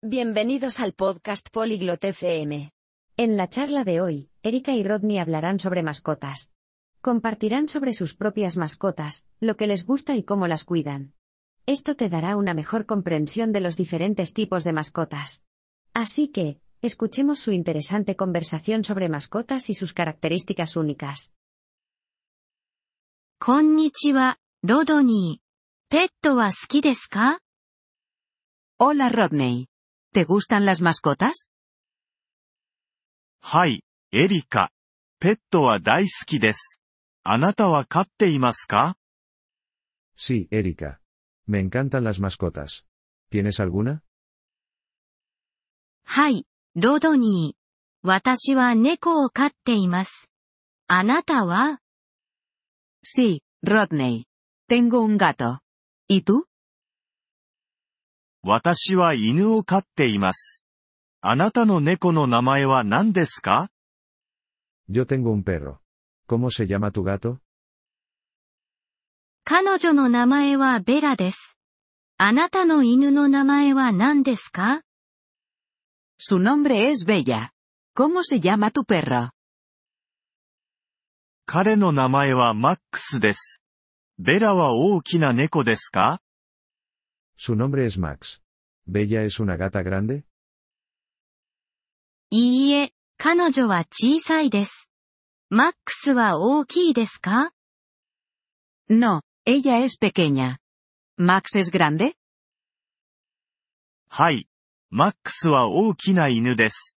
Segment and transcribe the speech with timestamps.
[0.00, 2.72] Bienvenidos al podcast Poliglot FM.
[3.16, 6.52] En la charla de hoy, Erika y Rodney hablarán sobre mascotas.
[7.00, 11.14] Compartirán sobre sus propias mascotas, lo que les gusta y cómo las cuidan.
[11.66, 15.44] Esto te dará una mejor comprensión de los diferentes tipos de mascotas.
[15.94, 21.34] Así que, escuchemos su interesante conversación sobre mascotas y sus características únicas.
[23.40, 25.40] Konnichiwa, Rodney.
[25.88, 26.52] ¿Pet wa
[28.78, 29.68] Hola Rodney.
[30.13, 31.47] ¿Te gustan las mascotas?
[33.41, 34.71] はい、エリカ。
[35.19, 36.81] ペットは大好きです。
[37.23, 38.97] あなたは飼っていますか
[40.17, 40.99] Sí, Erika.
[41.47, 42.85] Me encantan las mascotas.
[43.31, 44.01] ¿Tienes alguna?
[46.05, 46.45] はい、
[46.75, 48.07] ロドニー。
[48.07, 50.29] 私は猫を飼っています。
[50.87, 51.79] あなたは
[53.03, 54.25] Sí, Rodney.
[54.69, 55.59] Tengo un gato.
[56.07, 56.45] ¿Y tú?
[58.42, 60.62] 私は犬を飼っています。
[61.20, 63.68] あなたの猫の名前は何ですか
[64.88, 65.78] ？Yo tengo un perro.
[66.28, 67.38] ¿Cómo se llama tu gato?
[69.44, 71.58] 彼女の名前はベラです。
[72.18, 74.82] あなたの犬の名前は何ですか
[76.20, 77.50] ？Su nombre es Bella.
[77.96, 79.30] ¿Cómo se llama tu perro?
[81.46, 83.64] 彼の名前はマックスです。
[84.18, 86.20] ベラは大きな猫ですか？
[87.37, 88.41] Su nombre es Max.
[88.85, 90.25] ¿Bella es una gata grande?
[92.29, 94.89] いいえ、彼女は小さいです。
[95.49, 97.51] マックスは大きいですか
[98.89, 100.57] No, ella es pequeña.
[101.17, 102.15] ¿Max es grande?
[104.09, 104.47] はい。
[104.89, 106.97] マックスは大きな犬です。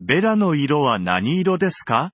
[0.00, 2.12] ベラの色は何色ですか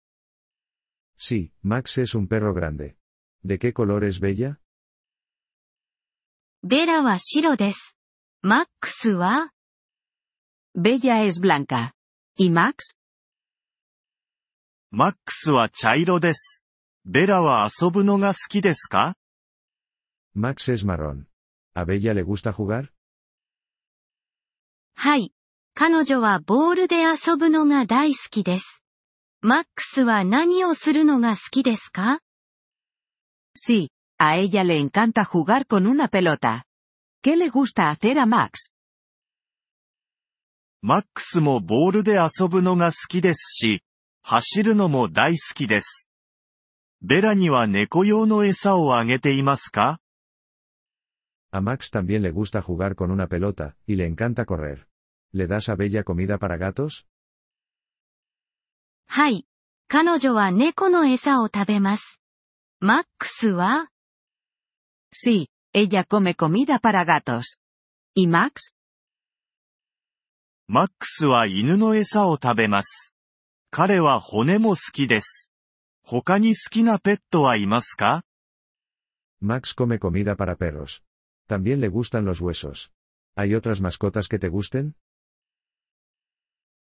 [1.19, 2.97] Sí, Max es un perro grande.
[3.44, 4.58] ¿De qué color es Bella?
[6.61, 7.95] ベラは白です。
[8.41, 9.52] マックスは
[10.77, 11.91] ？Bella es blanca.
[12.38, 12.97] ¿Y Max?
[14.91, 16.66] マックスは茶色です。
[17.05, 19.16] ベラは遊ぶのが好きですか
[20.35, 21.28] ？Max es marrón.
[21.75, 22.89] ¿A Bella le gusta jugar?
[24.95, 25.31] はい。
[25.75, 28.84] 彼女はボールで遊ぶのが大好きです。
[29.39, 32.19] マックスは何をするのが好きですか
[33.55, 36.65] ？Sí, a ella le encanta jugar con una pelota.
[37.22, 38.72] ¿Qué le gusta hacer a Max?
[40.82, 43.82] マックスもボールで遊ぶのが好きですし、
[44.22, 46.06] 走るのも大好きです。
[47.00, 50.00] ベラには猫用の餌をあげていますか
[51.53, 54.87] A Max también le gusta jugar con una pelota, y le encanta correr.
[55.32, 57.06] ¿Le das a Bella comida para gatos?
[59.06, 59.47] はい。
[59.88, 62.20] 彼女は猫の餌を食べます。
[62.81, 63.88] マックスは
[65.12, 67.59] Sí, ella come comida para gatos.
[68.16, 68.75] ¿Y Max?
[70.68, 73.16] マックスは犬の餌を食べます。
[73.72, 75.50] 彼は骨も好きです。
[76.03, 78.24] 他に好きなペットはいますか
[79.42, 81.02] Max come comida para perros.
[81.47, 82.91] También le gustan los huesos.
[83.36, 84.94] ¿Hay otras mascotas que te gusten?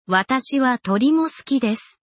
[0.09, 2.01] 私は鳥も好きです。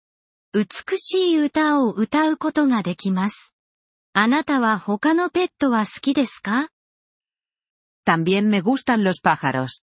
[0.52, 3.54] 美しい歌を歌うことができます。
[4.13, 6.69] あなたは他のペットは好きですか
[8.05, 9.85] También me gustan los pájaros.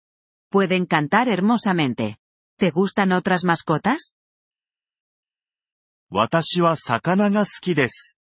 [0.50, 2.18] Pueden cantar hermosamente.
[2.58, 4.12] ¿Te gustan otras mascotas?
[6.10, 8.18] 私は魚が好きです。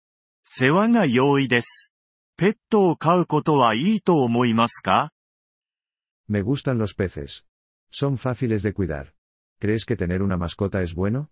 [0.42, 1.92] 世話が容易です。
[2.36, 5.12] ペットを飼うことはいいと思いますか
[6.28, 7.44] Me gustan los peces.
[7.92, 9.14] Son fáciles de cuidar.
[9.60, 11.28] ¿Crees que tener una mascota es bueno?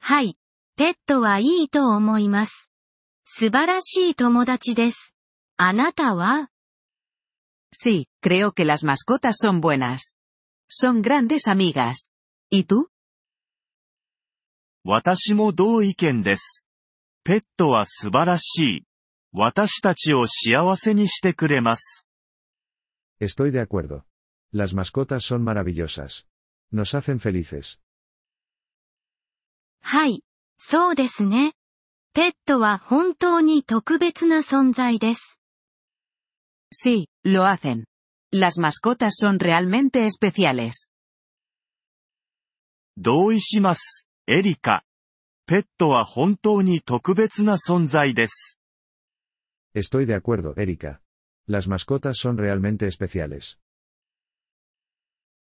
[0.00, 0.38] はい。
[0.75, 2.71] ペットはいいと思います。
[3.25, 5.13] 素晴らしい友達です。
[5.55, 6.49] あなたは
[7.71, 10.13] Sí, creo que las mascotas son buenas.
[10.67, 12.09] Son grandes amigas.
[12.49, 12.87] ¿Y tú?
[14.83, 16.65] 私も同意見です。
[17.23, 18.83] ペットは素晴らしい。
[19.31, 22.07] 私たちを幸せにしてくれます。
[23.21, 24.05] Estoy de acuerdo.
[24.51, 26.25] Las mascotas son maravillosas.
[26.71, 27.79] Nos hacen felices.
[29.81, 30.23] はい。
[30.62, 31.54] そうですね。
[32.14, 35.38] ペットは本当に特別な存在です。
[36.72, 37.84] Sí, lo hacen.
[38.32, 40.90] Las mascotas son realmente especiales.
[42.96, 44.84] 同意します、エリカ。
[45.46, 48.58] ペットは本当に特別な存在です。
[49.74, 51.00] Estoy de acuerdo, Erika.
[51.46, 53.58] Las mascotas son realmente especiales.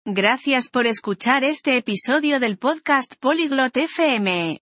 [0.05, 4.61] Gracias por escuchar este episodio del podcast Polyglot FM.